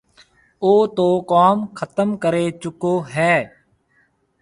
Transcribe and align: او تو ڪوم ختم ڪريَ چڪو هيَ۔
او 0.63 0.71
تو 0.95 1.05
ڪوم 1.31 1.57
ختم 1.79 2.09
ڪريَ 2.23 2.45
چڪو 2.61 2.93
هيَ۔ 3.13 3.33